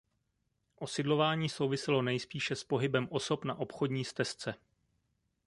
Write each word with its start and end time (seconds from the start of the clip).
Osidlování 0.75 1.49
souviselo 1.49 2.01
nejspíše 2.01 2.55
s 2.55 2.63
pohybem 2.63 3.07
osob 3.11 3.45
na 3.45 3.55
obchodní 3.55 4.05
stezce. 4.05 4.55